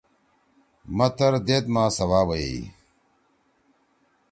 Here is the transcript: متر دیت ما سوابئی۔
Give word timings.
متر 0.97 1.33
دیت 1.47 1.65
ما 1.73 1.83
سوابئی۔ 1.97 2.55